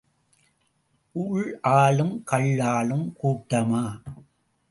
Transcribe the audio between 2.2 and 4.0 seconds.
கள்ளாளும் கூட்டமா?